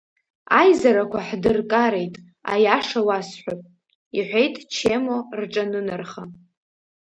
Аизарақәа 0.59 1.19
ҳдыркареит, 1.27 2.15
аиаша 2.51 3.01
уасҳәап,– 3.07 3.61
иҳәеит 4.17 4.55
Чемо, 4.75 5.17
рҿанынарха. 5.39 6.23